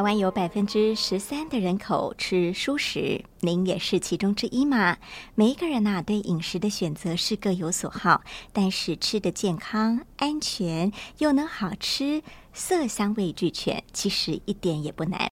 [0.00, 4.96] 台湾有百分之十三的人口吃蔬食，您也是其中之一嘛？
[5.34, 12.22] 每一个人呐、对饮食的选择是各有所好，但是吃的健康、安全又能好吃，
[12.54, 15.28] 色香味俱全，其实一点也不难。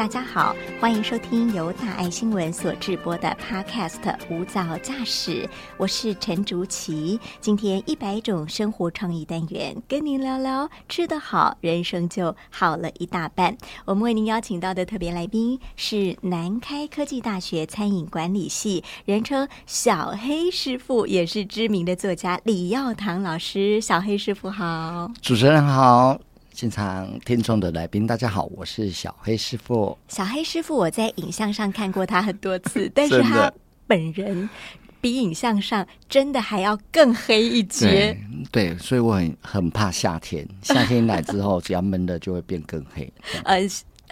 [0.00, 4.00] 大家好，欢迎收听由大爱新闻所制播的 Podcast
[4.30, 5.42] 《无噪驾驶》，
[5.76, 7.20] 我是陈竹琪。
[7.38, 13.54] 今天一百种生活创意单元，跟您聊聊吃得好，人生就好了一大半。
[13.84, 23.78] 我们为您邀请到的特别来宾是南开科技大学餐饮管理系，人称小黑师傅，也是知名的作家李耀堂老师。
[23.82, 25.10] 小黑师傅好。
[25.20, 26.18] 主持人好，
[26.60, 29.96] 现场听众的来宾大家好，我是小黑师傅。
[30.08, 33.50] 小黑师傅，我在影像上看过他很多次， 但是真他
[33.86, 34.46] 本人
[35.00, 38.14] 比影像上真的还要更黑一截
[38.52, 38.72] 对。
[38.72, 43.10] 对，所以我很很怕夏天，夏天来之后，只要闷了就会变更黑。
[43.44, 43.60] 呃，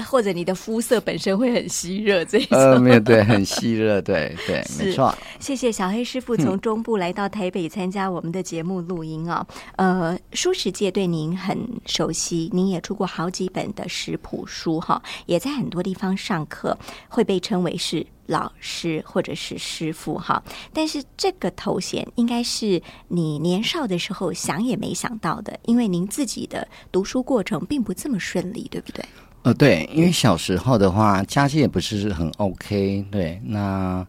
[0.07, 2.59] 或者你的肤色本身会很吸热这一种。
[2.59, 5.15] 呃，没有，对，很吸热，对对，没错。
[5.39, 9.47] 谢谢小黑师傅从中部来到台北参加我们的节目录音哦。
[9.77, 16.77] 呃，书食界对您很熟悉，您也出过好几本的食谱书哈，也在很多地方上课，
[17.09, 20.43] 会被称为是老师或者是师傅哈。
[20.73, 29.05] 但是这个头衔应该是你年少的时候想也没想到的，因为您自己的读书过程并不这么顺利，对不对？
[29.43, 34.07] 呃，对，因为小时候的话，家境也不是很 OK，对，那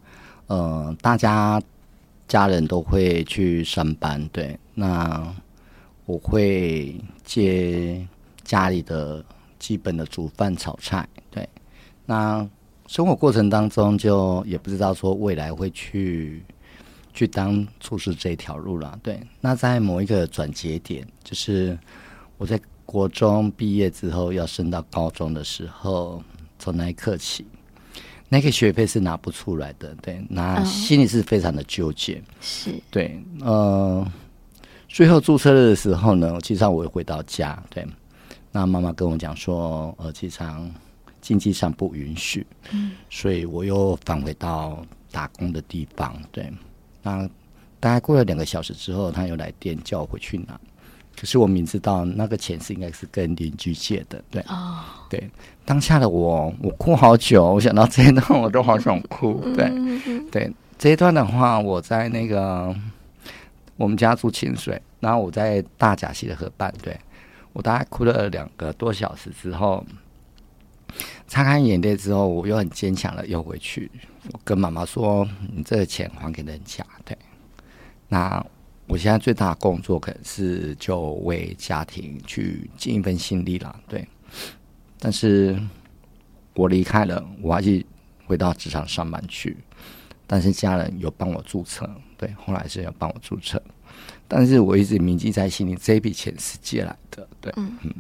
[0.48, 1.62] 呃，大家
[2.28, 5.34] 家人都会去上班，对，那
[6.06, 8.06] 我会接
[8.44, 9.24] 家里的
[9.60, 11.48] 基本的煮饭、炒菜，对，
[12.06, 12.46] 那
[12.88, 16.44] 生活过程当中就也不知道说未来会去
[17.14, 21.78] 去当厨师这一条路了，对，那在某一个转节点，就是
[22.38, 26.24] 我在国中毕业之后要升到高中的时候，
[26.58, 27.46] 从那一刻起，
[28.28, 30.66] 那个学费是拿不出来的，对，那嗯。
[30.66, 32.74] 心里是非常的纠结，是。
[32.90, 34.04] 对，呃，
[34.88, 37.86] 最后注册的时候呢，其实上我又回到家，对，
[38.52, 40.68] 那妈妈跟我讲说，呃，其实上
[41.22, 46.52] 经济上不允许，嗯，所以我又返回到打工的地方，对，
[47.04, 47.30] 那
[47.80, 50.60] 大概过了两个小时之后，他又来电叫我回去拿。
[51.20, 55.30] 可是我明知道那个钱是应该是跟邻居借的，对，哦，对，
[55.66, 62.74] 当下的我，我哭好久，我想到这一段我都好想哭，对，嗯对，这一段的话，我在那个
[63.76, 66.98] 我们家住清水，然后我在大甲溪的河畔，对。
[67.52, 69.84] 我大概哭了两个多小时之后，
[71.28, 73.90] 擦干眼泪之后，我又很坚强的又回去，
[74.32, 77.18] 我跟妈妈说：“你这个钱还给人家。”对，
[78.08, 78.46] 那
[78.90, 84.06] 我现在最大的工作可能是就为家庭去尽一份心力啦，对，
[85.00, 85.58] 但是
[86.56, 87.86] 我离开了，我还是
[88.26, 89.56] 回到职场上班去。
[90.26, 93.60] 但是家人有帮我注册，对，后来是有帮我注册，
[94.28, 97.94] 但是我一直铭记在心里，这笔钱是借来的，对，嗯，嗯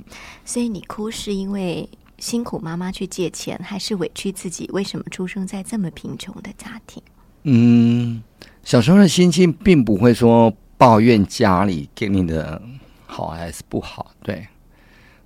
[0.45, 1.89] 所以你哭是因为
[2.19, 4.69] 辛苦妈妈去借钱，还是委屈自己？
[4.73, 7.01] 为什么出生在这么贫穷的家庭？
[7.43, 8.21] 嗯，
[8.63, 12.61] 小时候的心情并不会说抱怨家里给你的
[13.05, 14.47] 好还是不好，对，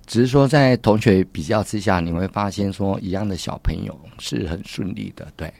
[0.04, 5.54] 只是说在同学比较之下，你会发现说一样的小朋友是很顺利的，对。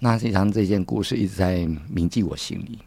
[0.00, 2.78] 那实际上这件故事一直在铭记我心里，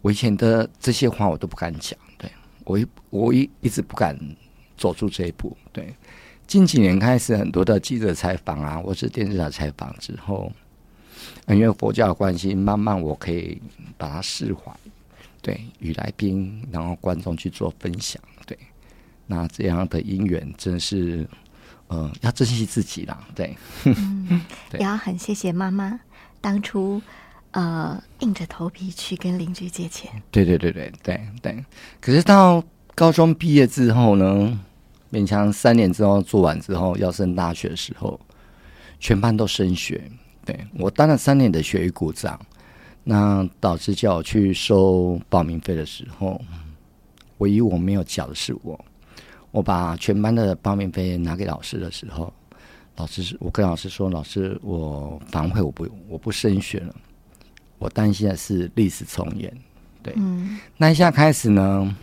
[0.00, 2.30] 我以前的这些话我都不敢讲，对
[2.64, 4.18] 我一我一一直不敢
[4.78, 5.94] 走出这一步，对。
[6.46, 10.50] 近几年开始很多的记者采访啊，或是电视台采访之后，
[11.48, 13.60] 因为佛教的关系，慢慢我可以
[13.98, 14.72] 把它释怀，
[15.42, 18.58] 对，与来宾然后观众去做分享，对，
[19.26, 21.26] 那这样的姻缘真是，
[21.88, 23.56] 呃，要珍惜自己啦，对，
[24.68, 25.98] 对也要很谢谢妈妈
[26.40, 27.00] 当初
[27.52, 30.10] 呃硬着头皮去跟邻居借钱。
[30.30, 31.64] 对对对对对对。
[32.00, 32.62] 可是到
[32.94, 34.60] 高中毕业之后呢，
[35.10, 38.20] 勉强三年之后做完之后，要升大学的时候，
[38.98, 40.02] 全班都升学，
[40.44, 42.38] 对我当了三年的学艺股长。
[43.02, 46.40] 那导师叫我去收报名费的时候，
[47.38, 48.78] 唯一我没有缴的是我。
[49.50, 52.32] 我把全班的报名费拿给老师的时候，
[52.96, 56.94] 老师，我跟老师说，老师，我反悔，我不我不升学了，
[57.78, 59.52] 我担心的是历史重演。
[60.02, 61.96] 对，嗯那一下开始呢，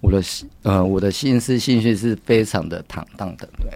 [0.00, 0.22] 我的
[0.62, 3.70] 呃我的心思兴趣是非常的坦荡的，对。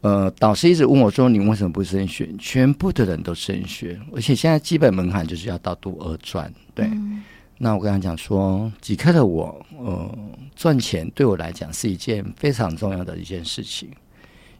[0.00, 6.52] 呃，导师一直问我说：“你为什么不升学？”全部的人都升学，而且现在基本门槛就是要到读二专。
[6.74, 7.24] 对，嗯
[7.60, 10.18] 那我跟他讲说，几科的我，呃，
[10.54, 13.90] 赚钱对我来讲是一件非常重要的一件事情。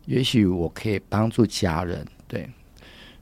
[0.06, 2.48] 也许我可以帮助家人，对，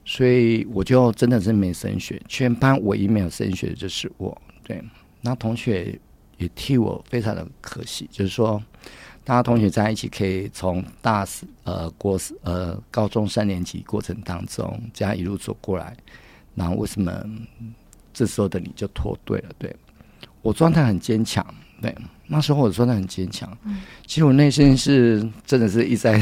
[0.07, 4.83] 所以我就真的是没升学，全班唯一没有升学的就是我，对。
[5.21, 5.99] 那同学
[6.39, 8.63] 也替我非常的可惜，就是说，
[9.27, 15.97] 大家同学在一起可以从大四呃国四呃高中三年级过程当中这样一路走过来，
[16.55, 17.13] 然后为什么
[18.15, 19.51] 这时候的你就脱队了？
[19.59, 19.75] 对
[20.43, 21.45] 我状态很坚强，
[21.83, 21.93] 对，
[22.29, 23.51] 那时候我状态很坚强，
[24.07, 26.21] 其实我内心是真的是一直在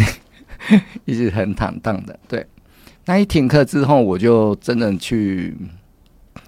[1.05, 2.47] 一直很坦荡的，对。
[3.05, 5.55] 那一停课之后，我就真的去，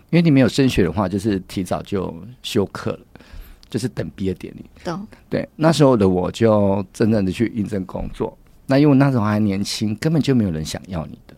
[0.09, 3.01] 因为你没有升学的话，就是提早就休课了，
[3.69, 4.65] 就是等毕业典礼。
[4.85, 8.37] 懂，对，那时候的我就真正的去应征工作。
[8.67, 11.35] 那因为那时候还年轻，根本就没有人想要你的。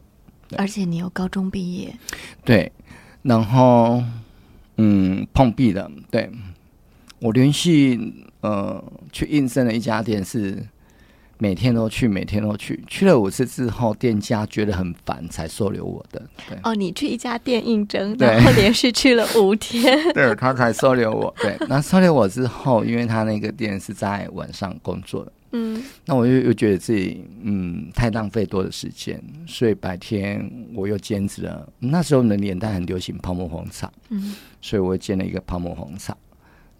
[0.56, 1.94] 而且你又高中毕业，
[2.42, 2.72] 对，
[3.20, 4.02] 然后
[4.78, 5.90] 嗯碰壁了。
[6.10, 6.30] 对
[7.18, 8.82] 我连续呃
[9.12, 10.66] 去应征了一家店，是
[11.38, 12.82] 每天都去，每天都去。
[12.86, 16.20] 去了五次之后，店家觉得很烦，才收留我的。
[16.48, 21.32] 对，哦，你去一家店应征，然后连续去了五天， 对他才收留我。
[21.38, 25.32] 对，那收留我之后，因为他那个店是在晚上工作的。
[25.52, 31.66] 嗯那我又又觉得自己嗯太浪费多的时间，所以白天我又兼职了。
[31.78, 36.14] 那时候的年代很流行泡沫红茶，嗯所以我兼了一个泡沫红茶。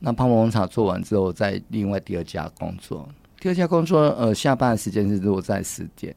[0.01, 3.09] 那泡沫红茶做完之后，在另外第二家工作。
[3.41, 6.15] 第二家工作呃下班的时间是落在十点，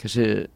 [0.00, 0.48] 可是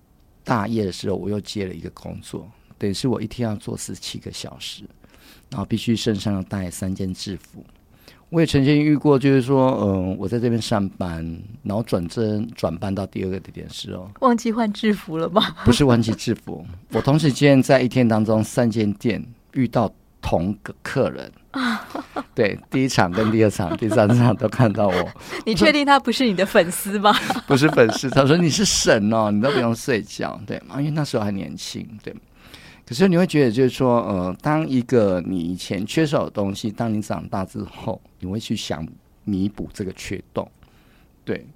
[0.43, 2.47] 大夜的时候我又接了一个工作，
[2.77, 4.85] 等于是我一天要做十七个小时，
[5.51, 7.65] 然后必须身上要带三件制服。
[8.31, 11.25] 我也曾经遇过，就是说，嗯、我在这边上班，
[11.63, 15.55] 然后转正转班到第二个地点的时候，忘记换制服了吗？
[15.65, 19.93] 不是忘记制服，我同时间在一天当中三间店遇到
[20.27, 21.87] 同个客人啊，
[22.35, 25.11] 对，第一场跟第二场、 第三场都看到我，
[25.45, 27.13] 你确定他不是你的粉丝吗？
[27.47, 32.17] 不是粉丝，他说你是神哦，你都不用睡觉，对，吗因为那时候还年轻，对。
[32.87, 38.87] 可是你会觉得，就是说，呃，当一个你以前缺少的东西，当你长大之后，你会去想
[39.25, 40.51] 弥补这个缺洞，
[41.23, 41.47] 对。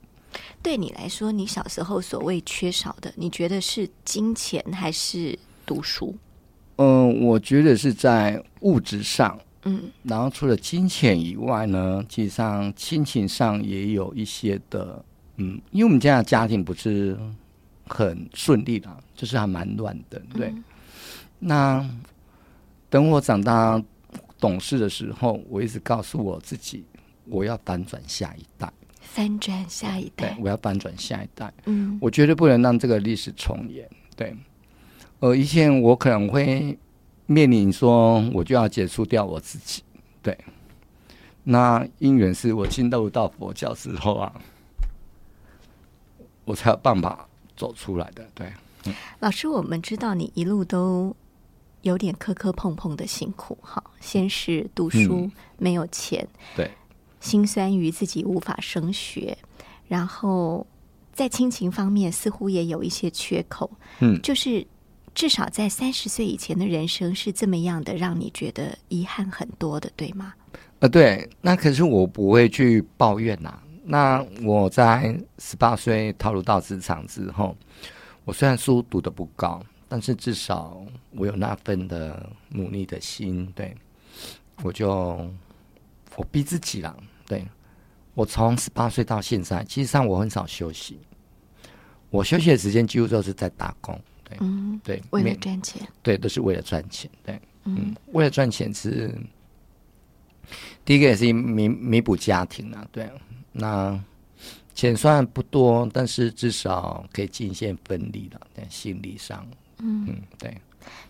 [0.63, 6.15] 对你来说，你小时候所谓缺少的，你觉得是金钱还是读书？
[6.79, 9.91] 嗯、我觉得是在物质上，嗯。
[10.03, 15.05] 然后除了金钱以外呢，其实上亲情上也有一些的，
[15.37, 17.19] 嗯，因为我们家的家庭不是
[17.87, 20.55] 很顺利的，就是还蛮乱的，对。
[21.41, 21.85] 那
[22.89, 23.83] 等我长大
[24.39, 26.85] 懂事的时候，我一直告诉我自己，
[27.27, 31.99] 我要翻转下一代，翻转下一代，，对我要翻转下一代，嗯。
[32.01, 34.33] 我绝对不能让这个历史重演，对。
[35.21, 36.79] 呃，以前我可能会
[37.27, 39.83] 面临说，我就要结束掉我自己，
[40.23, 40.37] 对。
[41.45, 44.33] 那因缘是我进入到佛教之后啊，
[46.45, 47.27] 我才有办法
[47.57, 48.53] 走出来的，对。
[49.19, 51.15] 老师，我们知道你一路都
[51.83, 56.71] 有点磕磕碰碰的辛苦，哈，先是读书、嗯没有钱，对，
[57.21, 59.37] 心酸于自己无法升学，
[59.89, 60.65] 然后
[61.13, 64.65] 在亲情方面似乎也有一些缺口，嗯，就是
[65.19, 70.33] 至少在三十岁以前的人生是这么样的，让你觉得遗憾很多的，对吗？
[70.79, 77.57] 呃，对，那可是我不会去抱怨呐、那我在十八岁踏入到职场之后，
[78.25, 83.77] 我虽然书读的不高，但是至少我有那份的努力的心，对，
[84.63, 84.89] 我就
[86.15, 86.95] 我逼自己啦，
[87.27, 87.45] 对。
[88.15, 91.01] 我从十八岁到现在，其实上我很少休息，
[92.09, 97.35] 我休息的时间几乎都是在打工，对，嗯，对，为了没赚钱，对，都是为了赚钱，对。
[97.65, 99.15] 嗯嗯，为了赚钱是
[100.85, 103.09] 第一个也是弥弥补家庭啊，对。
[103.53, 103.99] 那
[104.75, 109.47] 钱虽然不多，但是至少可以尽一些分力了，在心理上，
[109.79, 110.57] 嗯，嗯，对。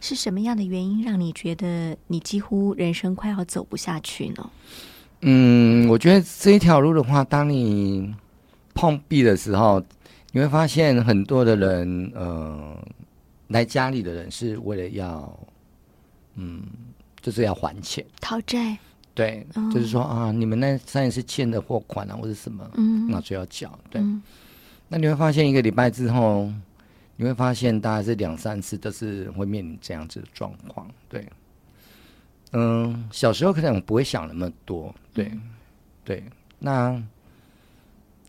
[0.01, 4.51] 是什么样的原因让你觉得你几乎人生快要走不下去呢？
[5.21, 8.13] 嗯，我觉得这一条路的话，当你
[8.75, 9.81] 碰壁的时候，
[10.33, 12.77] 你会发现很多的人，呃，
[13.49, 15.39] 来家里的人是为了要，
[16.35, 16.63] 嗯，
[17.21, 18.05] 就是要还钱。
[18.21, 18.79] 讨债，
[19.15, 23.79] 对，哦就是说啊，你们那上一次欠的货款啊，或者什么，嗯那就要缴。
[23.91, 24.23] 对，嗯
[24.89, 26.51] 那你会发现一个礼拜之后，
[27.17, 30.89] 你会发现大概是两三次都是会面临这样子的状况。
[31.09, 31.29] 对，
[32.53, 35.31] 嗯，小时候可能不会想那么多，对，
[36.05, 36.25] 对。
[36.59, 37.03] 那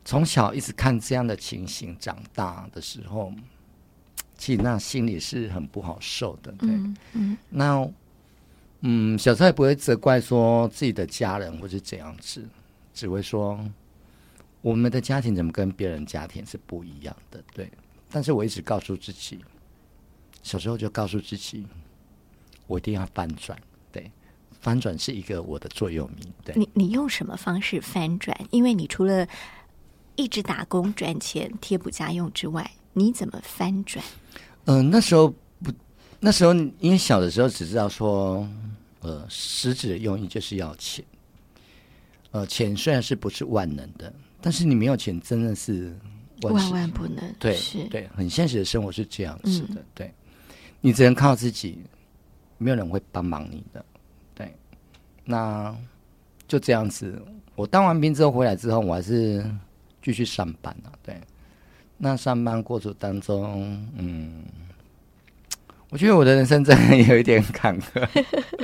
[0.04, 3.32] 从小一直看这样的情形长大的时候，
[4.40, 6.52] 其实那心里是很不好受的。
[6.54, 6.68] 对，
[7.14, 7.88] 嗯，那
[8.82, 12.44] 嗯，小蔡不会责怪说自己的家人或是怎样子，
[12.96, 13.60] 只会说。
[14.62, 17.42] 我们的家庭怎么跟别人家庭是不一样的？
[17.54, 17.72] 对，
[18.12, 19.40] 但是我一直告诉自己，
[20.44, 21.66] 小时候就告诉自己，
[22.68, 23.58] 我一定要翻转。
[23.90, 24.12] 对，
[24.60, 26.34] 翻转是一个我的座右铭。
[26.44, 28.38] 对，你你用什么方式翻转？
[28.52, 29.26] 因为你除了
[30.18, 34.04] 一直打工赚钱贴补家用之外，你怎么翻转？
[34.66, 35.30] 嗯，那时候
[35.64, 35.72] 不，
[36.20, 38.48] 那时候因为小的时候只知道说，
[39.02, 41.04] 呃，食指的用意就是要钱。
[42.32, 44.14] 呃，钱虽然是不是万能的。
[44.42, 45.94] 但是你没有钱，真的是
[46.44, 47.22] 万万不能。
[47.38, 49.84] 对，对，很现实的生活是这样子的。
[49.94, 50.14] 对，
[50.80, 51.78] 你只能靠自己，
[52.58, 53.84] 没有人会帮忙你的。
[54.34, 54.56] 对，
[55.26, 55.76] 那
[56.48, 57.22] 就这样子。
[57.54, 59.46] 我当完兵之后回来之后，我还是
[60.02, 60.94] 继续上班啊。
[61.04, 61.20] 对，
[62.00, 64.44] 那上班过程当中，嗯，
[65.90, 68.08] 我觉得我的人生真的有一点坎坷，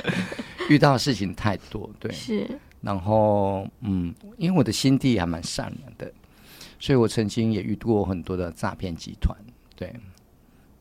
[0.70, 1.88] 遇到的事情太多。
[2.00, 2.58] 对，是。
[2.80, 6.10] 然后，嗯，因为我的心地还蛮善良的，
[6.78, 9.36] 所以我曾经也遇过很多的诈骗集团。
[9.74, 9.94] 对，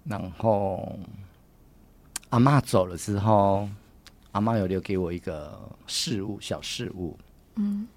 [0.03, 0.97] 然后
[2.29, 3.67] 阿妈走了之后，
[4.31, 7.17] 阿妈有留给我一个事物，小事物。
[7.55, 7.88] 嗯，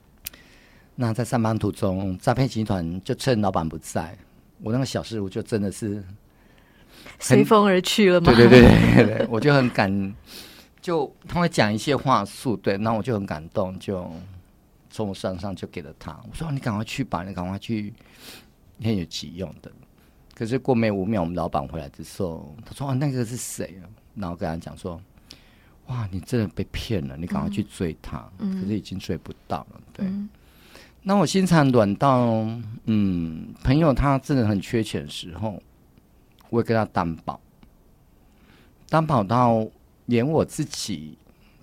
[0.94, 4.16] 那在上班途中，诈骗集团就趁老板不在，
[4.62, 6.02] 我那个小事物就真的是
[7.18, 8.32] 随风而去了吗？
[8.32, 10.14] 对对对对，我就很感。
[10.80, 14.10] 就他会讲一些话术，对，那我就很感动，就
[14.88, 16.18] 从我身上就给了他。
[16.30, 17.92] 我说：“你赶快去吧，你赶快去，
[18.82, 19.70] 很有急用的。”
[20.34, 23.84] 可是过没五秒，我们老板回来的时候，他说：“啊，那个是谁啊？”
[24.14, 24.98] 然后跟他讲说
[25.88, 29.80] ：“哇，你真的被骗了，你赶快去追他。”可是已经追不到了。
[29.92, 30.06] 对，
[31.02, 32.46] 那我心肠软到，
[32.84, 35.62] 嗯，朋友他真的很缺钱的时候，
[36.50, 37.40] 我会跟他担保，
[38.88, 39.66] 担保到。
[40.08, 41.18] 连我自己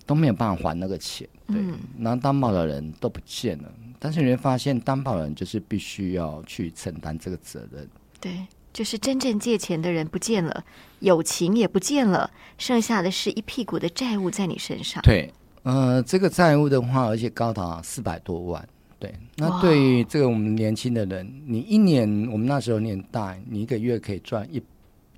[0.06, 1.56] 都没有办法还那个钱，对，
[1.98, 3.72] 然后担保的人都不见了。
[3.98, 7.90] 但是你会发现，担保人就是必须要去承担这个责任。
[8.22, 10.64] 对，就是真正借钱的人不见了，
[11.00, 15.02] 友情也不见了，剩下的是一屁股的债务在你身上。
[15.02, 18.70] 对，呃，这个债务的话，而且高达四百多万。
[19.00, 24.62] 对，那对于这个我们年轻的人，你一年，我们那时候年代，你一个月可以赚一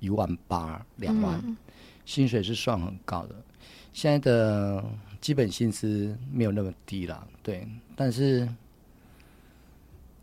[0.00, 1.56] 一万八两万。
[2.04, 3.34] 薪水是算很高的，
[3.92, 4.82] 现在的
[5.20, 7.68] 基本薪资没有那么低了，对。
[7.94, 8.48] 但是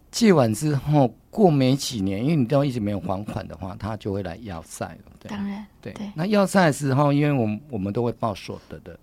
[0.10, 5.12] 借完之后过没几年，因为你都一直没有还款的话，他就会来要债了。
[5.28, 5.94] 当然，对。
[6.16, 9.00] 那要债的时候，因为我们我们都会报所得的，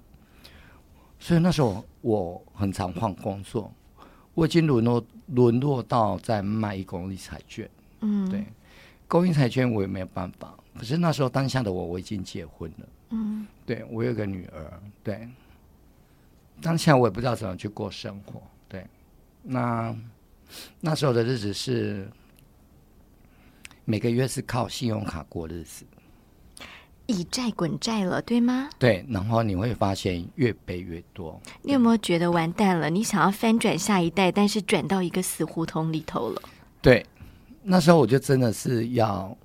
[1.21, 3.73] 所以那时候我很常换工作，
[4.35, 7.69] 我已经沦落沦落到在卖一公里彩券。
[8.01, 8.45] 嗯，对，
[9.07, 10.55] 公益彩券我也没有办法。
[10.79, 12.89] 可是那时候当下的我，我已经结婚了。
[13.11, 14.81] 嗯，对我有个女儿。
[15.05, 15.29] 对，
[16.61, 18.43] 当下我也不知道怎么去过生活。
[18.69, 18.87] 对，
[19.43, 19.95] 那
[20.81, 22.09] 那时候的日子是
[23.85, 25.85] 每个月是靠信用卡过日子，
[27.12, 28.71] 以债滚债了，对吗？
[28.78, 31.40] 对，然后你会发现越背越多。
[31.62, 32.88] 你有没有觉得完蛋了？
[32.90, 36.42] 你想要翻转下一代，但是转到一个死胡同里头了？
[36.81, 37.04] 对，
[37.62, 39.37] 那时候我就真的是要。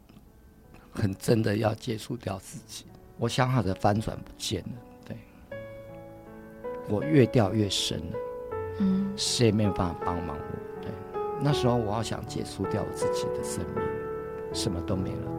[1.00, 2.84] 很真的要结束掉自己，
[3.20, 4.72] 我想好的翻转不见了，
[5.06, 5.16] 对，
[6.90, 8.18] 我越掉越深了，
[8.80, 10.90] 嗯，谁也没有办法帮忙我，对，
[11.40, 13.84] 那时候我要想结束掉我自己的生命，
[14.56, 15.32] 什么都没了。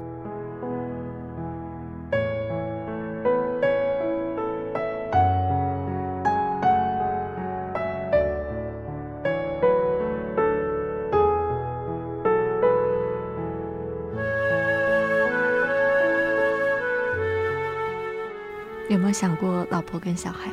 [19.18, 20.48] 想过老婆跟小孩，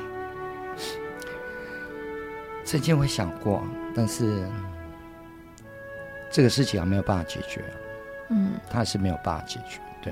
[2.63, 3.63] 曾经会想过，
[3.95, 4.43] 但是
[6.31, 7.63] 这个事情还没有办法解决。
[8.31, 10.11] 嗯，他是没有办法解决，对，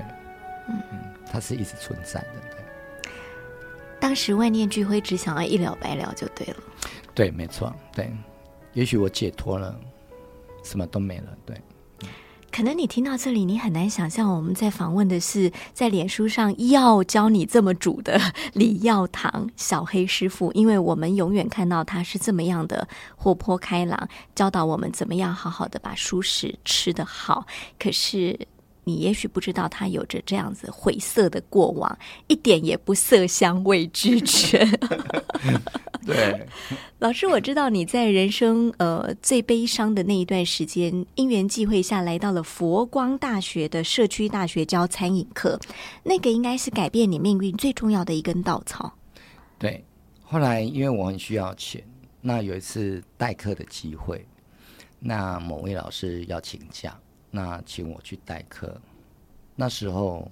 [0.68, 3.10] 嗯嗯，他是一直存在的，对。
[3.98, 6.56] 当时万念俱灰，只想要一了百了就对了。
[7.12, 8.08] 对，没错，对。
[8.72, 9.74] 也许我解脱了，
[10.62, 11.60] 什么都没了，对。
[12.54, 18.20] 可能你听到这里，你很难想象我们在访问的是在脸书上要教你这么煮的
[18.52, 27.44] 李耀堂小黑师傅，因为我们永远看到他是这么样的活泼开朗，教导我们怎么样好好的把熟食吃得好。
[27.76, 28.46] 可是。
[28.84, 31.98] 你也许不知道，他有着这样子晦涩的过往，
[32.28, 34.66] 一点也不色香味俱全。
[36.06, 36.46] 对，
[37.00, 45.58] 老师，我知道你在人生呃最悲伤的那一段时间，因缘际会下来到了佛光大学的社区大学教餐饮课，
[46.02, 48.92] 那个应该是改变你命运最重要的一根稻草。
[49.58, 49.82] 对，
[50.22, 51.82] 后来因为我很需要钱，
[52.20, 54.26] 那有一次代课的机会，
[54.98, 56.94] 那某位老师要请假。
[57.36, 58.80] 那请我去代课，
[59.56, 60.30] 那时候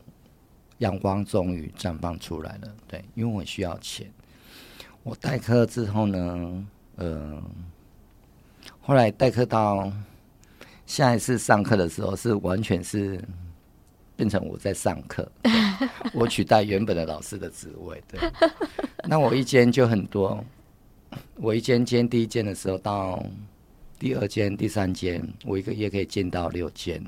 [0.79, 2.73] 阳光终于绽放出来了。
[2.87, 4.09] 对，因为我需要钱。
[5.03, 7.43] 我代课之后呢，呃，
[8.81, 9.93] 后来代课到
[10.87, 13.21] 下一次上课的时候，是完全是
[14.15, 15.29] 变成我在上课，
[16.15, 18.01] 我取代原本的老师的职位。
[18.07, 18.21] 对，
[19.09, 20.45] 那我一间就很多，
[21.35, 23.21] 我一间兼第一间的时候到。
[24.03, 27.01] 第二间、第三间，我一个月可以见到六间。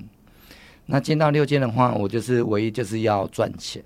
[0.87, 3.83] 那见到六间的话，我就是唯一就是要赚钱。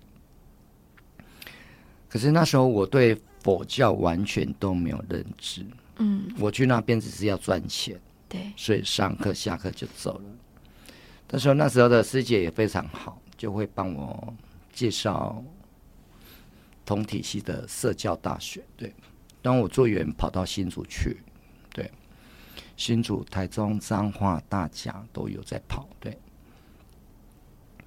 [2.07, 5.65] 可是那时候我对佛教完全都没有认知。
[5.97, 7.99] 嗯，我去那边只是要赚钱。
[8.29, 10.25] 对，所以上课下课就走了。
[11.27, 14.35] 但是那时候的师姐也非常好，就会帮我
[14.71, 15.43] 介绍
[16.85, 18.62] 同体系的社教大学。
[18.77, 18.93] 对，
[19.41, 21.17] 当我做员跑到新竹去。
[22.78, 26.16] 新竹、台中、彰化、大甲都有在跑，对。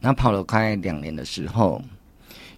[0.02, 1.82] 那跑了快两年的时候，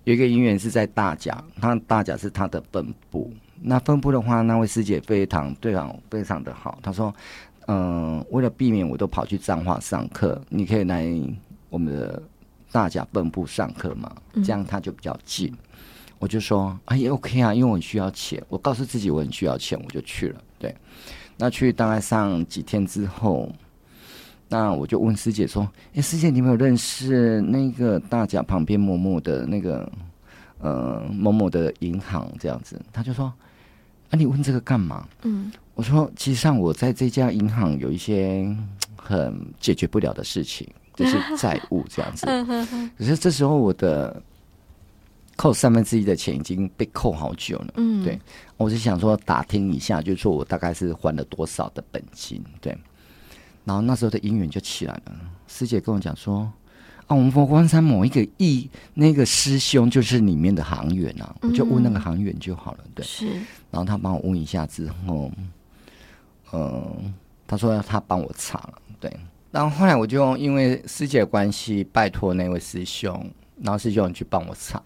[0.04, 3.32] 有一个姻缘是在大甲，那大甲是他的分部。
[3.62, 6.80] 那分部的话，那位师姐非常对啊非常的好。
[6.82, 7.14] 她说
[7.68, 11.08] ：“嗯，为了避免我都跑去彰化上课，你可以来
[11.70, 12.22] 我们的
[12.72, 14.14] 大甲分部上课嘛，
[14.44, 15.54] 这样他就比较近。”
[16.18, 18.42] 我就说：“哎，OK 啊，因为我需要钱。
[18.50, 20.74] 我告诉自己我很需要钱，我就去了。”对。
[21.38, 23.52] 那去大概上几天之后，
[24.50, 29.92] 那我就问师姐说：“哎，师姐，你有没有认识那个大甲旁边某某的那个
[30.60, 33.26] 呃某某的银行这样子？”他就说
[34.12, 38.48] ：“啊，你问这个干嘛？”嗯，我说：“其实上我在这家银行有一些
[38.96, 42.26] 很解决不了的事情，就是债务这样子。
[42.98, 44.22] 可是这时候我的。”
[45.36, 48.20] 扣三分之一的钱已经被扣好久了，嗯，对，
[48.56, 52.78] 我就想说打听一下，就是说我大概是还了多少的本金，对，
[53.66, 55.14] 然后那时候的姻缘就起来了。
[55.48, 56.42] 师姐跟我讲说，
[57.08, 63.28] 啊，我们佛光山某一个义那个师兄就是里面的行员啊，我就问那个行员就好了，对，是。
[63.72, 65.32] 然后他帮我问一下之后，
[66.52, 67.14] 嗯，
[67.48, 69.12] 他说他帮我查了，对。
[69.52, 73.30] 然后后来我就因为师姐关系拜托那位师兄，
[73.62, 74.82] 然后师兄去帮我查。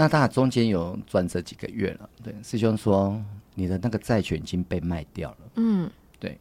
[0.00, 3.20] 那大概中间有转折几个月了，对，师兄说
[3.56, 6.38] 你的那个债权已经被卖掉了，嗯，对，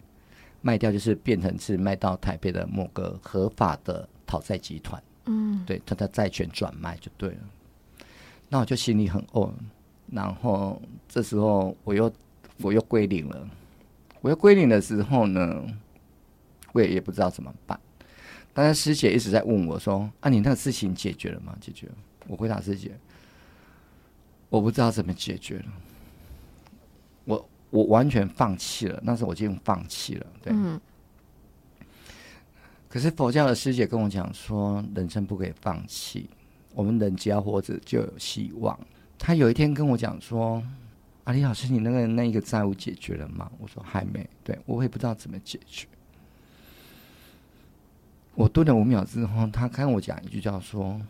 [0.62, 7.40] 卖掉就是变成是卖到台北的某个合法的讨债集团，嗯，对，他的债权转卖就对了。
[8.48, 9.52] 那我就心里很哦，
[10.12, 12.14] 然后这时候我又
[12.62, 13.50] 我又归零了，
[14.22, 15.66] 我又归零的时候呢，
[16.74, 17.80] 我也也不知道怎么办。
[18.54, 21.94] 但是师姐一直在问我说：“啊，你那个事情解决了吗？”解决了。
[22.28, 22.92] 我回答师姐。
[24.50, 25.66] 我不知道怎么解决了，
[27.26, 30.54] 我我完全放弃了，那时候我就放弃了，对。
[32.88, 36.30] 可是佛教的师姐跟我讲说，人生不可以放弃，
[36.74, 38.80] 我们人只要活着就有希望。
[39.20, 40.64] 他有一天跟我讲说
[41.26, 45.86] ：“阿李老师，你那个那一个债务解决了吗？”我说：“还没。”对我也不知道怎么解决。
[48.34, 51.02] 我蹲了五秒之后，他跟我讲一句，叫说：“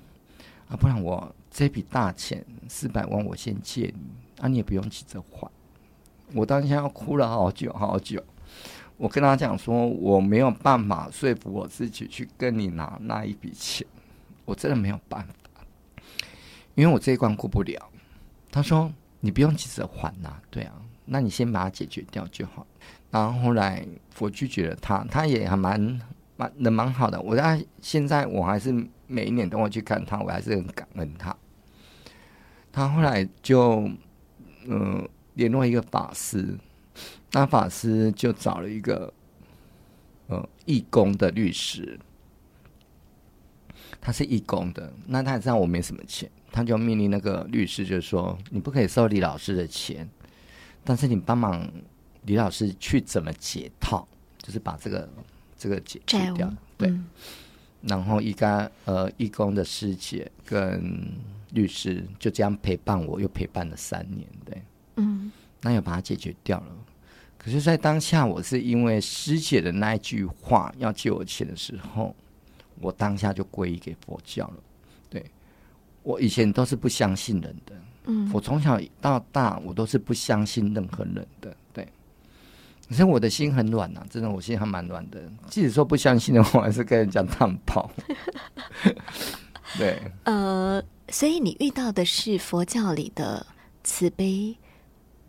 [0.67, 5.49] 啊，不然我。”这笔大钱四百万，我先借你，啊，你也不用急着还。
[6.35, 8.23] 我当下要哭了好久好久。
[8.95, 13.87] 我跟他讲说，我没有办法说服我自己去跟你拿那一笔钱，
[14.45, 15.63] 我真的没有办法，
[16.75, 17.89] 因为我这一关过不了。
[18.51, 20.73] 他说，你不用急着还呐，对啊，
[21.05, 22.67] 那你先把它解决掉就好。
[23.09, 23.83] 然后后来
[24.19, 25.99] 我拒绝了他，他也还蛮
[26.35, 27.19] 蛮人蛮好的。
[27.19, 28.71] 我在现在我还是
[29.07, 31.35] 每一年都会去看他，我还是很感恩他。
[32.77, 33.89] 他后来就，
[34.67, 36.55] 嗯，联络一个法师，
[37.31, 39.11] 那法师就找了一个，
[40.27, 41.99] 呃，义工的律师，
[43.99, 50.07] 他是义工的，那他也知道我没什么钱，他就命令那个律师，就是说，你不可以收李老师的钱，
[50.83, 51.67] 但是你帮忙
[52.25, 55.09] 李老师去怎么解套，就是把这个
[55.57, 56.89] 这个解决掉，对。
[56.89, 57.07] 嗯
[57.88, 61.10] 然后一个呃义工的师姐跟
[61.52, 64.62] 律师就这样陪伴我，又陪伴了三年，对，
[64.97, 66.67] 嗯那又把它解决掉了。
[67.38, 72.13] 可是，在当下，我是因为师姐的那一句话要借我钱的时候，
[72.82, 74.58] 我当下就皈依给佛教了。
[75.10, 75.23] 对
[76.04, 77.73] 我以前都是不相信人的，
[78.06, 81.88] 嗯我从小到大我都是不相信任何人的，对。
[82.89, 85.19] 可是我的心很软呐、真的，我心还蛮软的。
[85.50, 87.91] 即使说不相信的话，我还是跟人家探跑。
[89.78, 93.45] 对，呃，所以你遇到的是佛教里的
[93.84, 94.56] 慈悲，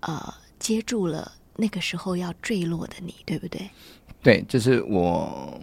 [0.00, 3.68] 呃，接住了那个时候要坠落的你，对不对？
[4.22, 5.60] 对，就是我，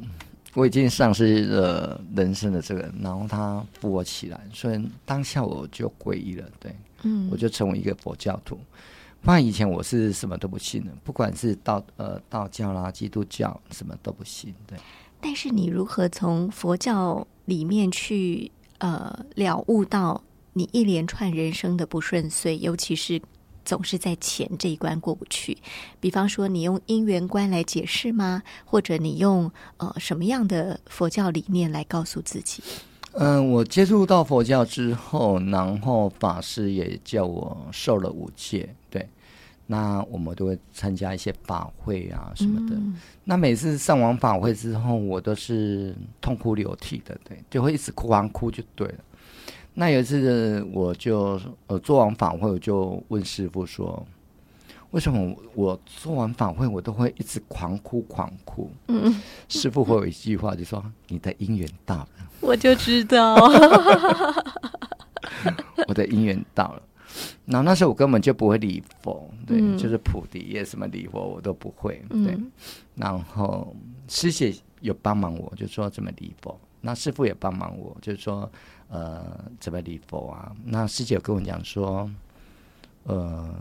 [0.53, 8.59] 我已经丧失了人生的这个，然后他扶我起来，所以当下我就皈依了，对，嗯我就成为一个佛教徒。
[9.25, 14.53] 不然以前我是什么都不信的，不管是道呃道教啦、基督教，什么都不信。
[14.67, 14.77] 对，
[15.19, 23.19] 但是你如何从佛教里面去呃了悟到你一连串人生的不顺遂，尤其是
[23.65, 25.57] 总是在钱这一关过不去？
[25.99, 28.43] 比方说，你用因缘观来解释吗？
[28.63, 32.61] 或者你用呃什么样的佛教理念来告诉自己？
[33.17, 38.84] 嗯、我接触到佛教之后，然后法师也叫我受了五戒，对，
[39.67, 42.75] 那我们都会参加一些法会啊什么的。
[42.75, 48.95] 嗯那每次上完法会之后，我都是痛哭流涕的，对，就会一直狂哭就对了。
[49.73, 54.05] 那有一次，我就呃做完法会，我就问师傅说，
[54.91, 58.69] 为什么我做完法会我都会一直狂哭狂哭？
[58.87, 59.13] 嗯，
[59.49, 62.07] 师傅会有一句话，就说你的姻缘到了，
[62.41, 63.35] 我就知道。
[65.87, 66.81] 我的姻缘到了。
[67.45, 72.33] 然后那时候我根本就不会礼佛，对，嗯就是菩提叶什么礼佛我都不会，对。
[72.33, 72.51] 嗯
[72.95, 73.75] 然后
[74.07, 76.57] 师姐有帮忙我，就说怎么礼佛。
[76.79, 78.49] 那师傅也帮忙我，就是说
[78.87, 80.55] 呃怎么礼佛啊。
[80.63, 82.09] 那师姐有跟我讲说，
[83.03, 83.53] 呃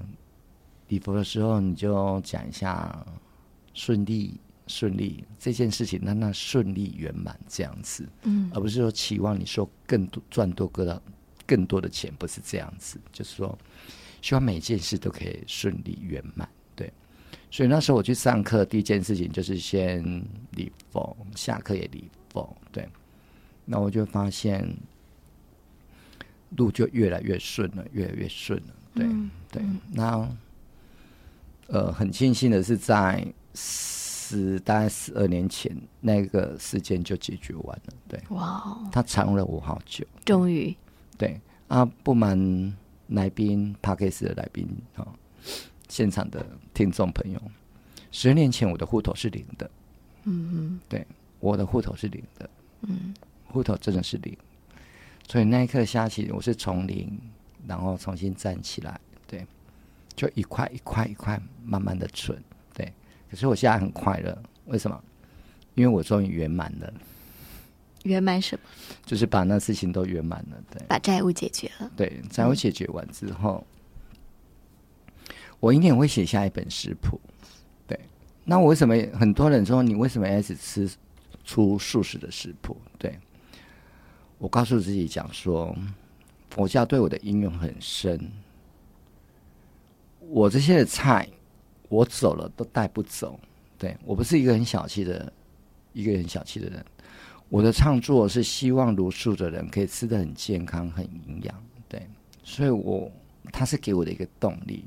[0.88, 3.05] 礼佛的时候你就讲一下
[3.73, 11.03] 顺利顺利这件事情，让它顺利圆满这样子，嗯而不是说期望你说更多赚多个到
[11.46, 13.59] 更多的钱，不是这样子，就是说
[14.22, 16.48] 希望每件事都可以顺利圆满。
[16.74, 16.92] 对，
[17.50, 20.02] 所以那时候我去上课，第一件事情就是先
[20.52, 22.57] 礼佛，下课也礼佛。
[22.72, 22.88] 对，
[23.64, 24.68] 那我就发现
[26.57, 28.74] 路就越来越顺了，越来越顺了。
[28.94, 30.28] 对、嗯对，那
[31.68, 33.26] 呃很庆幸的是在。
[33.57, 37.94] 十大概十二年前，那个事件就解决完了。
[38.09, 40.04] 对，哇哦，他缠了我好久。
[40.24, 40.74] 终于，
[41.16, 42.77] 对啊，不瞒
[43.09, 45.09] 来宾 p a k 的来宾啊、哦，
[45.88, 47.40] 现场的听众朋友，
[48.11, 49.70] 十年前我的户头是零的，
[50.24, 51.07] 嗯嗯对，
[51.40, 52.50] 我的户头是零的，
[52.83, 53.14] 嗯。
[53.46, 54.37] 户头真的是零，
[55.29, 57.16] 所以那一刻下起，我是从零，
[57.68, 59.46] 然后重新站起来，对，
[60.16, 62.37] 就一块一块一块慢慢的存，
[62.72, 62.92] 对，
[63.31, 65.00] 可是我现在很快乐，为什么？
[65.77, 67.00] 因为我终于圆满了，嗯，
[68.04, 68.62] 圆满什么？
[69.04, 70.80] 就是把那事情都圆满了，对。
[70.86, 71.90] 把债务解决了。
[71.96, 73.66] 对，债务解决完之后，
[75.60, 77.20] 我一定会写下一本食谱。
[77.86, 77.98] 对，
[78.44, 80.88] 那我为什么很多人说你为什么要一直吃
[81.44, 82.76] 出素食的食谱？
[82.98, 83.18] 对，
[84.38, 85.76] 我告诉自己讲说，
[86.50, 88.30] 佛教对我的应用很深。
[90.20, 91.28] 我这些的菜，
[91.88, 93.38] 我走了都带不走。
[93.76, 95.30] 对我不是一个很小气的，
[95.92, 96.84] 一个很小气的人。
[97.48, 101.54] 我的创作是希望茹素的人可以吃的很健康、很营养，
[101.88, 102.04] 对，
[102.42, 103.11] 所以我
[103.52, 104.85] 他是给我的一个动力。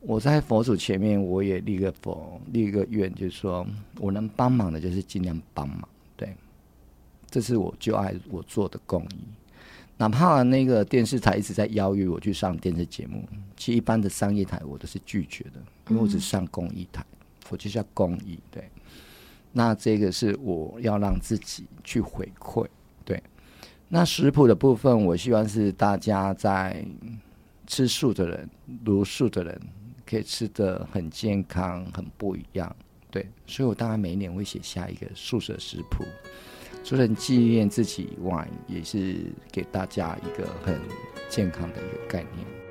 [0.00, 3.66] 我在佛祖前面，我也立个佛，立个愿，就是说
[3.98, 6.34] 我能帮忙的，就是尽量帮忙，对，
[7.30, 9.18] 这是我就爱我做的公益。
[9.96, 17.04] 哪怕那个电视台一直在邀约我去上电视节目，其实一般的商业台我都是拒绝的，因为我只上公益台，
[17.48, 18.68] 我就是要公益，对。
[19.56, 22.66] 那这个是我要让自己去回馈，
[23.04, 23.22] 对。
[23.88, 26.84] 那食谱的部分，我希望是大家在
[27.64, 28.50] 吃素的人、
[28.84, 29.60] 茹素的人，
[30.04, 32.74] 可以吃的很健康、很不一样，
[33.12, 33.24] 对。
[33.46, 36.04] 所以我当然每年会写下一个素食食谱，
[36.82, 40.80] 除了纪念自己以外，也是给大家一个很
[41.28, 42.63] 健康的一个概念。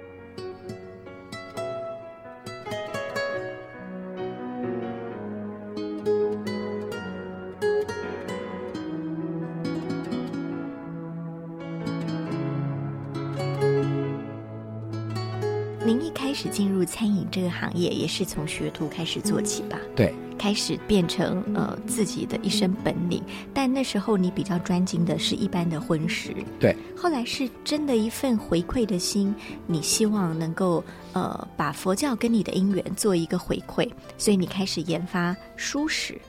[16.84, 19.80] 入餐饮这个行业，也是从学徒开始做起吧？
[19.96, 23.24] 对，开始变成呃自己的一身本领。
[23.54, 26.76] 但那时候你比较专精的是一般的荤食，对。
[26.98, 29.34] 后来是真的一份回馈的心，
[29.65, 36.19] 你希望能够呃把佛教跟你的因缘做一个回馈，所以你开始研发蔬食。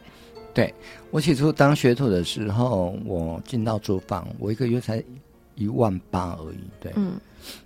[0.52, 0.72] 对
[1.10, 5.02] 我起初当学徒的时候，我进到厨房，我一个月才
[5.56, 6.58] 一万八而已。
[6.80, 7.14] 对，嗯，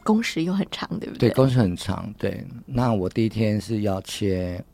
[0.02, 1.28] 工时又很长，对不对？
[1.28, 2.12] 对，工时很长。
[2.18, 4.64] 对，那我第一天是要切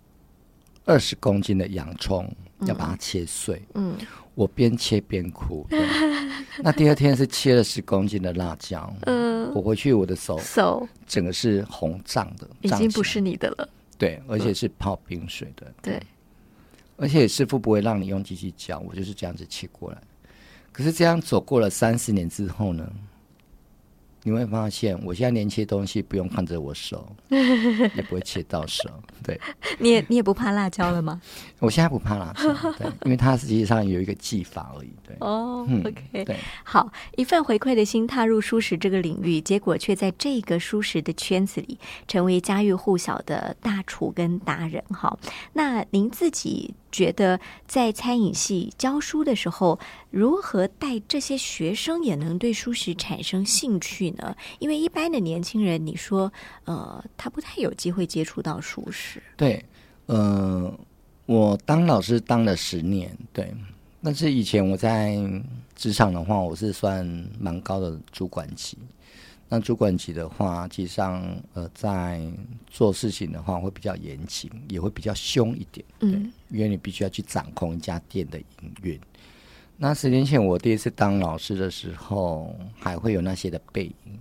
[0.85, 2.31] 二十公斤的洋葱，
[2.67, 3.63] 要把它切碎。
[3.75, 3.97] 嗯，
[4.35, 5.67] 我边切边哭。
[6.63, 8.95] 那第二天是切了十公斤的辣椒。
[9.03, 13.69] 嗯，我回去我的手手整个是红胀的，已经不是你的了。
[13.99, 15.73] 对，而且是泡冰水的。
[15.83, 16.01] 对。
[16.97, 19.99] 而且师傅不会让你用机器搅，我就是这样子切过来。
[20.71, 22.89] 可是这样走过了三十年之后呢？
[24.27, 28.89] 你会发现，我现在连切东西不用看着我手， 也不会切到手。
[29.23, 29.39] 对，
[29.79, 31.21] 你也你也不怕辣椒了吗？
[31.61, 34.91] 我现在不怕辣椒，对，因为它实际上有一个技法而已。
[35.07, 44.83] 对，哦，OK，对，好，一份回馈的心踏入舒适这个领域，结果却在这个舒适的圈子里成为家喻户晓的大厨跟达人。
[44.89, 45.19] 哈，
[45.53, 46.75] 那您自己？
[46.95, 49.81] 觉得在餐饮系教书的时候，
[50.11, 54.37] 如何带这些学生也能对素食产生兴趣呢？
[54.61, 56.33] 因为一般的年轻人，你说，
[56.67, 59.21] 呃，他不太有机会接触到素食。
[59.37, 59.65] 对，
[60.07, 60.73] 呃，
[61.27, 63.53] 我当老师当了十年，对，
[64.01, 65.19] 但是以前我在
[65.75, 67.05] 职场的话，我是算
[67.41, 68.79] 蛮高的主管级。
[69.47, 72.21] 那主管级的话，实际上呃，在
[72.67, 78.99] 做事情的话会比较严谨，也会比较凶一点，嗯，因为你必须要去掌控一家店的营运。
[79.77, 84.19] 那十年前我第一次当老师的时候，还会有那些的背影，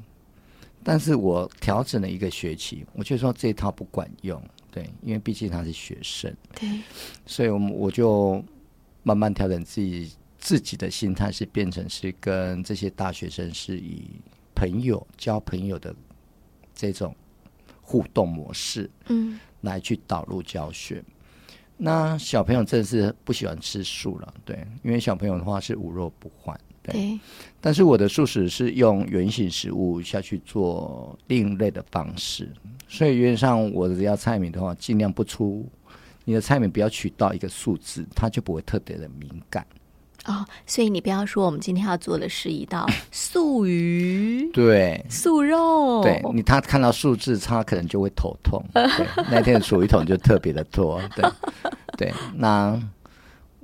[0.84, 6.70] 但是我调整了一个学期，我就说这一套不管用，对，因为毕竟他是学生，对，
[7.26, 8.44] 所以我们我就
[9.04, 14.06] 慢慢调整自己自己的心态，是变成是跟这些大学生是以。
[14.64, 15.94] 朋友交朋友的
[16.74, 17.14] 这种
[17.82, 21.04] 互动模式，嗯，来去导入教学。
[21.76, 27.20] 那小朋友真的是不喜欢吃素了，对，因为小朋友的话是无肉不欢，对。
[27.60, 32.50] 但是我的素食是用原形食物下去做另类的方式，
[32.88, 35.70] 所以原则上我的要菜名的话，尽量不出
[36.24, 39.68] 你的菜名不要取到一个数字，它就不会特别的敏感。
[40.26, 48.64] 哦，所以你不要说我们今天要做的是一道 素鱼，对，素肉，对你他看到数字，他可能就会头痛。
[48.74, 51.30] 对，那天的厨余桶就特别的多，对，
[51.98, 52.82] 对，那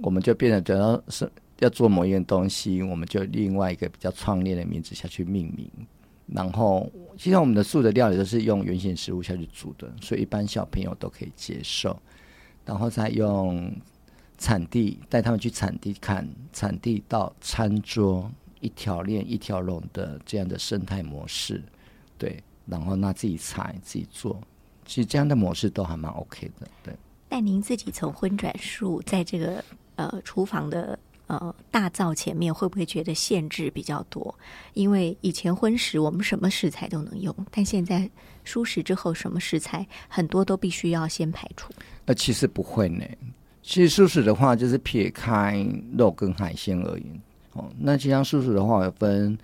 [0.01, 5.71] 我们就变得，只要是要做某一样东西，我们就另外一个比较创业的名字下去命名。
[6.27, 11.97] 然后，其实我们的素的料理都是用原形食物下去煮的，所以一般小朋友都可以接受。
[12.65, 13.71] 然后再用。
[14.39, 21.61] 产地带他们去产地看，产地到餐桌一条链一条龙的这样的生态模式，
[22.17, 24.41] 对，然后那自己采自己做，
[24.85, 26.95] 其实这样的模式都还蛮 OK 的，对。
[27.27, 29.63] 但您自己从荤转素，在这个
[29.97, 30.97] 呃厨房的
[31.27, 34.33] 呃大灶前面，会不会觉得限制比较多？
[34.73, 38.09] 因为以前荤食我们什么食材都能用，但现在
[38.43, 41.71] 素食之后，什么食材很多都必须要先排除。
[42.05, 43.05] 呃，其实不会呢。
[43.61, 45.63] 其实素食的话，就是撇开
[45.97, 47.21] 肉跟海鲜而言，
[47.53, 49.37] 哦，那其实素食的话，有分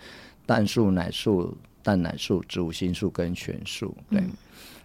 [0.45, 3.95] 蛋素、奶素、蛋奶素、植物性素跟全素。
[4.10, 4.23] 对，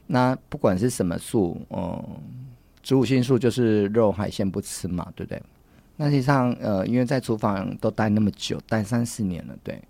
[0.06, 2.04] 那不管是什么素，哦，
[2.82, 5.42] 植物性素就是肉海鲜不吃嘛，对不对？
[5.96, 9.80] 那实际上，呃，因为在厨房都待那么久，待三四年了，对，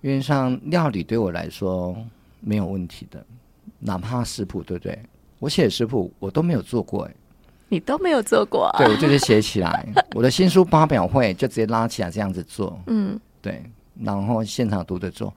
[0.00, 1.96] 因为像料理对我来说
[2.40, 3.24] 没有问题的，
[3.78, 4.98] 哪怕食谱，对不对？
[5.38, 7.14] 我写食谱我都没有做过，哎。
[7.70, 8.78] 你都没有做过，啊。
[8.78, 13.62] 对我就是写起来， 我的新书发表会就直接拉起来这样子做，嗯，对，
[13.98, 15.32] 然后现场读的做，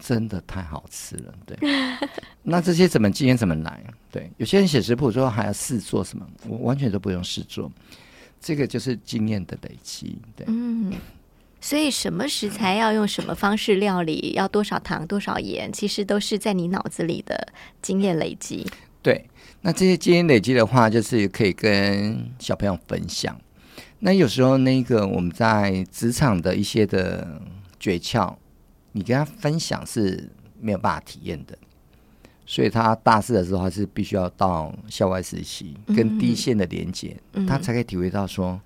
[0.00, 1.58] 真的太好吃了，对。
[2.42, 3.82] 那这些怎么经验怎么来？
[4.10, 7.70] 对，有些人写食谱之后还要试做什么，我完全都不用试做，
[8.40, 10.46] 这个就是经验的累积，对。
[10.48, 10.92] 嗯，
[11.60, 17.48] 所以什么食材要用什么方式料理，要多少糖多少盐，其实都是在你脑子里的
[17.80, 18.66] 经验累积，
[19.02, 19.26] 对。
[19.60, 23.38] 那这些经验累积的话，就是可以跟小朋友分享。
[24.00, 27.40] 那有时候那个我们在职场的一些的
[27.78, 28.34] 诀窍，
[28.92, 30.28] 你跟他分享是
[30.60, 31.56] 没有办法体验的。
[32.44, 38.60] 所以他大四的时候，还是必须要到校外实习，跟第一线的连接，他才可以体会到说，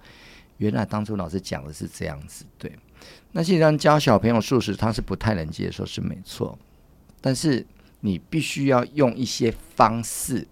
[0.56, 2.46] 原来当初老师讲的是这样子。
[2.58, 2.72] 对，
[3.32, 6.58] 那实际上教小朋友素食，他是不太能接受，是没错。
[7.20, 7.64] 但是
[8.06, 10.46] 你必须要用一些方式。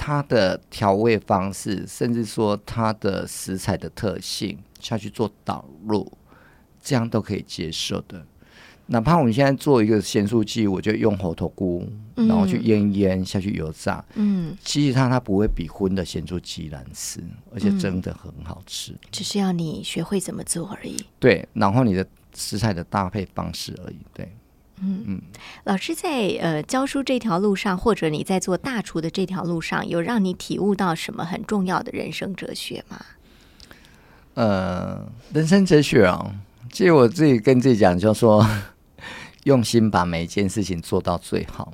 [0.00, 6.10] 它的调味方式，甚至说它的食材的特性下去做导入，
[6.80, 8.24] 这样都可以接受的。
[8.86, 17.20] 哪怕我们现在做一个咸酥鸡，我就用猴头菇，然后去腌一腌下去油炸，嗯，其实它它不会比荤的咸酥鸡难吃，
[17.52, 18.96] 而且真的很好吃。
[19.10, 20.96] 只是要你学会怎么做而已。
[21.18, 23.98] 对，然后你的食材的搭配方式而已。
[24.14, 24.32] 对，
[25.64, 33.00] 老师在呃教书这条路上，或者你在做大厨的这条路上，有让你体悟到什么很重要的人生哲学吗？
[34.34, 36.32] 呃，人生哲学啊，
[36.72, 38.46] 其实我自己跟自己讲，就说
[39.44, 41.72] 用心把每一件事情做到最好，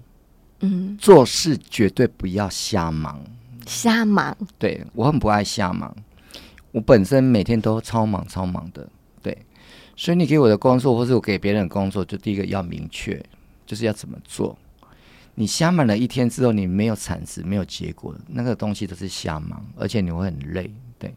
[0.61, 3.21] 嗯，做事绝对不要瞎忙。
[3.67, 5.95] 瞎忙，对我很不爱瞎忙，
[6.71, 8.89] 我本身每天都超忙超忙的，对，
[9.97, 13.23] 所以你给我的工作，或者我给别人的工作，就第一个要明确，
[13.65, 14.57] 就是要怎么做。
[15.37, 20.71] 你瞎忙了一天之后，你没有产值，没有结果，那个东西都是瞎忙，而且你会很累。
[20.99, 21.13] 对，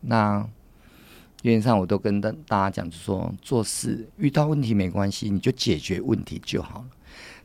[0.00, 0.44] 那
[1.42, 6.86] 原则上我都跟大大家讲，就说做事遇到问题没关系，你就解决问题就好了。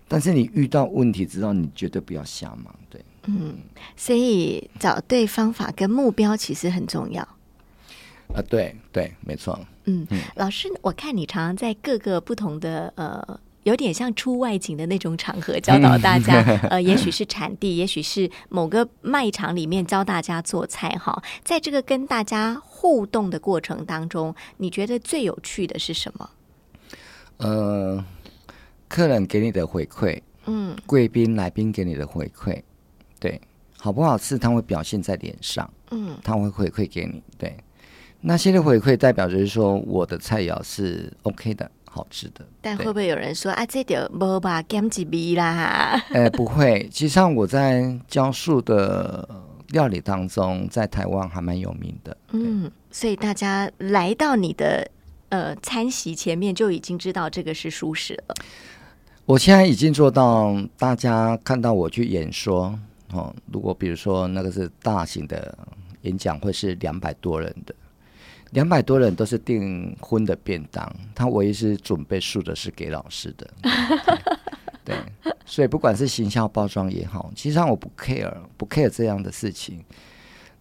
[0.08, 2.74] 但是你遇到问题之后，你绝对不要瞎忙。
[2.90, 3.56] 对，嗯
[3.96, 7.28] 所以找对方法跟目标其实很重要。
[8.34, 9.58] 啊，对对，没错。
[9.86, 21.22] 嗯，老师，我看你常常在各个不同的呃，有点像出外景的那种场合教导大家，呃， 也许是产地，也许是某个卖场里面教大家做菜哈。
[21.44, 26.30] 在这个跟大家互动的过程当中，你觉得最有趣的是什么？
[27.38, 28.04] 呃，
[28.88, 32.62] 客人给你的回馈，嗯贵宾来宾给你的回馈，
[33.20, 33.40] 对，
[33.78, 37.56] 好不好吃，他会表现在脸上，嗯他会回馈给你，对。
[38.22, 42.46] 那些的回馈代表就是说，我的菜肴是 OK 的，好吃的。
[42.62, 46.02] 但会不会有人说啊，这点无吧，减几味啦？
[46.12, 49.28] 呃，不会，其实上我在教述的
[49.70, 52.18] 料理当中，在台湾还蛮有名的。
[52.32, 54.90] 嗯，所以大家来到你的
[55.30, 58.36] 呃餐席前面，就已经知道这个是素食了。
[59.26, 62.78] 我现在已经做到，大家看到我去演说
[63.12, 65.58] 哦，如果比如说那个是大型的
[66.02, 67.74] 演讲会，是两百多人的，
[68.56, 73.48] 两百多人都是订婚的便当，他唯一是准备素的是给老师的。
[74.84, 74.96] 对，
[75.46, 79.84] 所以不管是行销包装也好，其实上我不 care，不 care 这样的事情。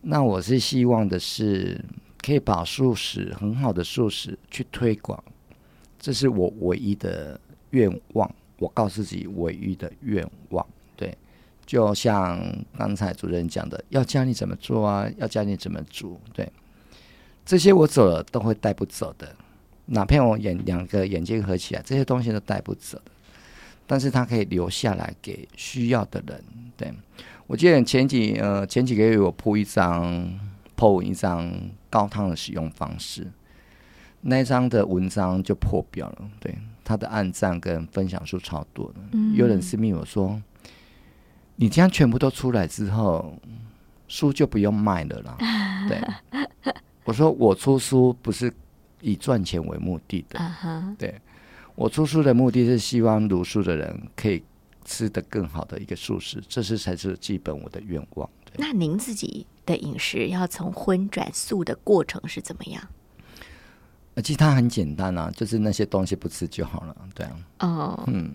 [0.03, 1.83] 那我是希望的是，
[2.19, 5.23] 可以把素食很好的素食去推广，
[5.99, 8.31] 这是我唯一的愿望。
[8.59, 11.17] 我告诉自己唯一的愿望，对，
[11.67, 12.41] 就像
[12.79, 16.51] 刚才主任讲的，要教你怎么做啊，要教你怎么煮，对，
[17.45, 19.35] 这些我走了都会带不走的，
[19.87, 23.11] 哪怕我眼两个眼睛合起来，这些东西都带不走的，
[23.87, 26.45] 但是它可以留下来给需要的人。
[26.77, 26.93] 对
[27.47, 30.29] 我记得前几呃前几个月我铺一张
[30.77, 31.53] po 一张
[31.91, 33.27] 高汤的使用方式，
[34.23, 36.55] 那一张的文章就破表了，对。
[36.87, 40.39] 他的按赞跟分享数超多的，有人私密我说
[41.57, 43.39] ：“你这样全部都出来之后，
[44.07, 45.39] 书就不用卖了啦。”
[45.89, 45.99] 对，
[47.05, 48.53] 我说我出书不是
[49.01, 51.15] 以赚钱为目的的，啊哈，对
[51.75, 54.43] 我出书的目的是希望读书的人可以
[54.85, 58.29] 吃得更好的一个素食，这是才是基本我的愿望。
[58.57, 62.83] 那您自己的饮食要从荤转素的过程是怎么样？
[64.15, 66.97] 呃其实它很简单啊，就是那些东西不吃就好了。
[67.15, 68.33] 对啊，哦、嗯，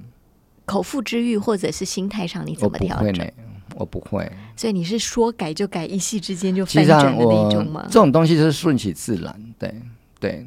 [0.65, 3.33] 口腹之欲或者是心态上，你怎么调整不会呢？，
[3.75, 4.31] 我不会。
[4.55, 7.93] 所以你是说改就改，一夕之间就其实上翻转的那一种吗这？
[7.93, 9.73] 种东西就是顺其自然，对
[10.19, 10.45] 对，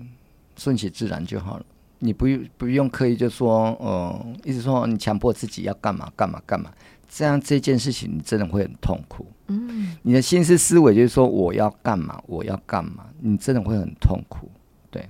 [0.57, 1.65] 顺其自然就好了。
[1.99, 6.73] 你不用不用刻意就说，呃，一直说你强迫自己要干嘛干嘛干嘛，
[7.09, 9.25] 这样这件事情你真的会很痛苦。
[9.47, 14.51] 嗯，你的心思思维就是说我要干嘛，我要干嘛，你真的会很痛苦。
[14.91, 15.09] 对，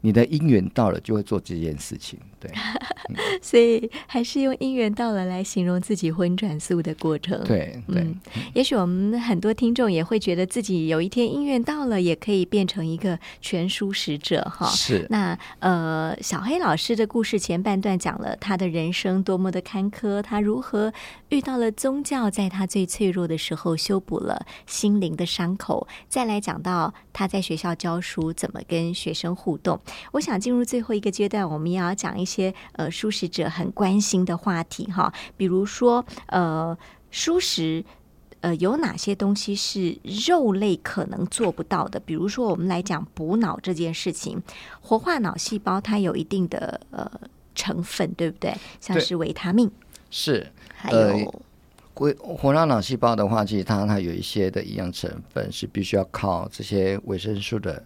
[0.00, 2.20] 你的因缘到了就会做这件事情。
[2.38, 2.50] 对
[3.40, 7.42] 所以还是用姻缘到了来形容自己婚转素的过程。
[7.44, 8.20] 对对，嗯，
[8.54, 14.66] 也许我们很多听众也会觉得自己有一天姻缘到了，也可以变成一个全书使者哈。
[14.68, 20.92] 是那呃，小黑老师的故事前半段讲了他的人生多么的坎坷，他如何
[21.30, 25.86] 遇到了宗教，在他最脆弱的时候修补了心灵的伤口。
[26.08, 29.80] 再来讲到他在学校教书，怎么跟学生互动。
[30.12, 36.76] 我想进入最后一个阶段，我们也要讲一些呃，素食者很关心的话题哈，比如说呃，
[37.10, 37.84] 素食。
[38.42, 39.98] 呃，有哪些东西是
[40.28, 41.98] 肉类可能做不到的？
[41.98, 44.40] 比如说，我们来讲补脑这件事情，
[44.80, 47.10] 活化脑细胞它有一定的呃
[47.56, 48.54] 成分，对不对？
[48.78, 49.68] 像是维他命，
[50.10, 51.42] 是，还呃有
[51.94, 57.82] 活活化脑细胞的话，其实它它有一些的营养成分是必须要靠这些维生素的，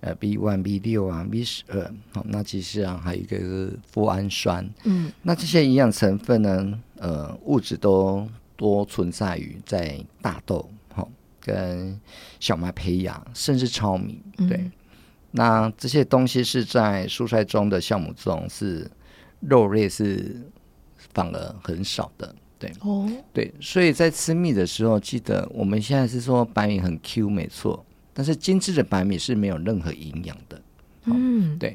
[0.00, 8.26] 呃，B one、B 六啊、B 十二，好，那其实啊还有一个是脯氨酸，嗯，那这些营养成分呢，呃，物质都
[8.56, 11.08] 多存在于在大豆，好，
[11.40, 12.00] 跟
[12.38, 14.56] 小麦胚芽，甚至糙米，对。
[14.56, 14.72] 嗯
[15.32, 18.90] 那这些东西是在蔬菜中的酵母中是
[19.38, 20.42] 肉类是
[21.14, 27.86] 反而很少的，对哦，对，所以在吃米的时候，记得我们现在是说白米很 Q 没错，
[28.20, 30.60] 但是精致的白米是没有任何营养的。
[31.04, 31.74] 嗯，对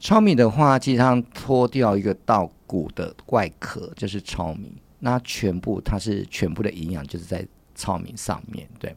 [0.00, 8.66] 糙米的话，基本上脱掉一个稻谷的外壳就是糙米，那全部它是全部的营养就是在糙米上面。
[8.80, 8.92] 对，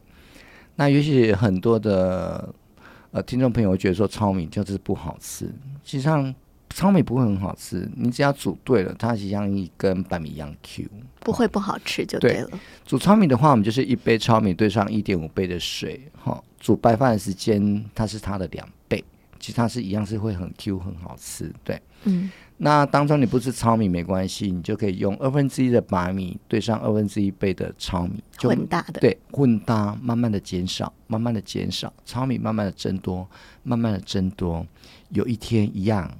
[0.74, 2.52] 那也许很多的
[3.12, 5.46] 呃听众朋友会觉得说糙米就是不好吃，
[5.84, 6.34] 实际上
[6.70, 10.88] 糙米不会很好吃，你只要煮对了，它实际上一跟白米一样 Q。
[11.20, 12.50] 不会不好吃就对对了。
[12.84, 19.02] 煮糙米的话，我们就是一杯糙米兑上一点五杯的水，哈、煮白饭的时间它是它的两倍，
[19.40, 21.50] 其实它是一样是会很 Q 很好吃。
[21.64, 29.00] 对，嗯，那当中你不吃糙米没关系，你就可以用二分之一的白米兑上二分之一杯的糙米，就混搭的。
[29.00, 33.26] 对混搭，慢慢的减少，慢慢的减少，糙米慢慢的增多，
[33.62, 34.66] 慢慢的增多，
[35.08, 36.10] 有一天一样，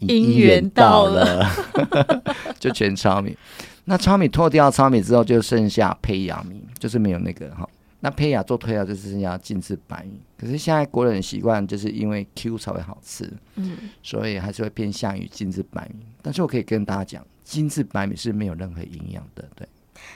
[0.00, 1.50] 姻缘到了了，
[2.58, 3.38] 就全糙米。
[3.84, 7.68] 那糙米脱掉糙米之后，就剩下胚芽米，就是没有那个哈。
[8.00, 10.20] 那胚芽做推芽，就是剩下精致白米。
[10.36, 16.04] 可是现在国人习惯，就是因为 Q 才会好吃，嗯，所以还是会偏向于精致白米。
[16.22, 19.68] 但是我可以跟大家讲，精致白米是没有任何营养的，对。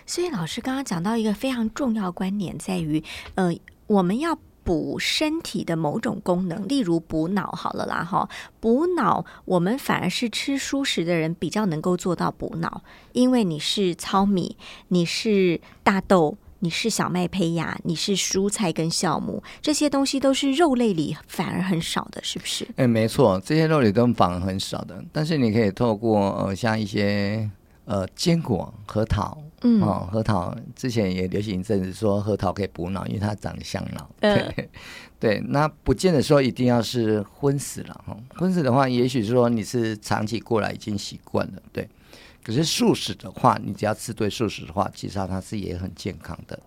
[0.06, 3.02] 所以老师刚刚讲到一个非常重要观点，在于
[3.34, 3.54] 呃，
[3.86, 4.38] 我们要。
[4.64, 8.26] 补身体的某种功能，例如补脑好了啦哈，
[8.60, 12.82] 补脑我们反而是吃蔬食的人比较能够做到补脑，
[13.12, 14.56] 因为你是糙米，
[14.88, 22.66] 你是大豆，你是小麦胚芽，你是蔬菜跟酵母，这些东西都是肉类里反而很少的，是不是？
[22.76, 27.50] 哎、没错，这些肉里都反而很少的，但是你可以透过呃像一些
[27.84, 34.08] 呃坚果、核桃，嗯哦，核桃之前也流行一阵子说核桃可以补脑，因为它长得像脑。
[34.20, 34.70] 嗯 对
[35.20, 38.16] 对，那不见得说一定要是荤食了哈。
[38.36, 41.86] 荤食的话，也许说你是长期过来已经习惯了，对。
[42.44, 46.60] 可是素食的话，你只要吃对素食的话，其实它是也很健康的。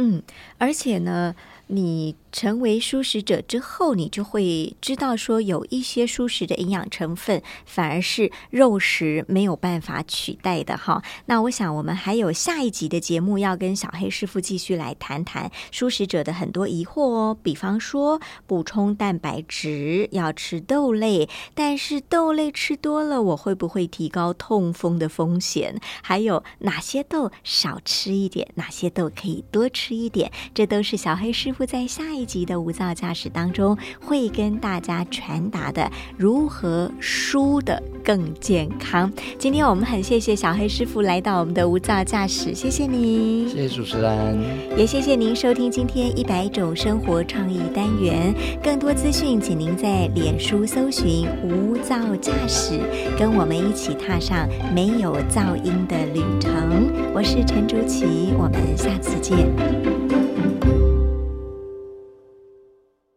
[0.00, 0.22] 嗯，
[0.58, 1.34] 而且呢，
[1.66, 11.02] 你成为素食者之后，你就会知道说，有一些素食的营养成分反而是肉食没有办法取代的哈。
[11.26, 17.36] 那我想，我们还有下一集的节目要跟小黑师傅继续来谈谈素食者的很多疑惑哦。
[17.42, 25.80] 比方说，补充蛋白质要吃豆类，但是豆类吃多了，我会不会提高痛风的风险？
[26.02, 30.30] 还有哪些豆少吃一点，哪些豆可以多吃一点？
[30.54, 39.12] 这都是小黑师傅在下一集的无噪驾驶当中会跟大家传达的，如何输的更健康。
[39.38, 43.48] 今天我们很谢谢小黑师傅来到我们的无噪驾驶，谢谢你。
[43.48, 44.38] 谢谢主持人。
[44.76, 48.34] 也谢谢您收听今天一百种生活创意单元。
[48.62, 52.80] 更多资讯，请您在脸书搜寻“无噪驾驶”，
[53.18, 56.90] 跟我们一起踏上没有噪音的旅程。
[57.14, 59.77] 我是陈竹琪，我们下次见。
[59.84, 60.27] Bye.